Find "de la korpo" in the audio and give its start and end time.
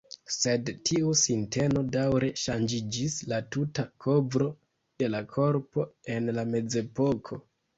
5.03-5.89